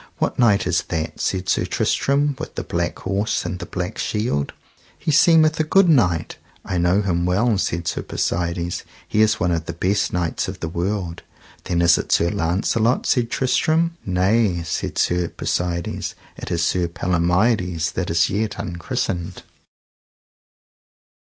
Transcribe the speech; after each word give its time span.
What 0.17 0.39
knight 0.39 0.65
is 0.65 0.81
that, 0.89 1.19
said 1.19 1.47
Sir 1.47 1.63
Tristram, 1.63 2.35
with 2.39 2.55
the 2.55 2.63
black 2.63 2.97
horse 2.97 3.45
and 3.45 3.59
the 3.59 3.67
black 3.67 3.99
shield? 3.99 4.51
he 4.97 5.11
seemeth 5.11 5.59
a 5.59 5.63
good 5.63 5.87
knight. 5.87 6.37
I 6.65 6.79
know 6.79 7.03
him 7.03 7.23
well, 7.23 7.59
said 7.59 7.87
Sir 7.87 8.01
Persides, 8.01 8.83
he 9.07 9.21
is 9.21 9.39
one 9.39 9.51
of 9.51 9.65
the 9.67 9.73
best 9.73 10.11
knights 10.11 10.47
of 10.47 10.59
the 10.59 10.67
world. 10.67 11.21
Then 11.65 11.83
is 11.83 11.99
it 11.99 12.11
Sir 12.11 12.31
Launcelot, 12.31 13.05
said 13.05 13.29
Tristram. 13.29 13.95
Nay, 14.03 14.63
said 14.65 14.97
Sir 14.97 15.27
Persides, 15.27 16.15
it 16.35 16.49
is 16.49 16.63
Sir 16.65 16.87
Palomides, 16.87 17.91
that 17.91 18.09
is 18.09 18.27
yet 18.27 18.57
unchristened. 18.59 19.43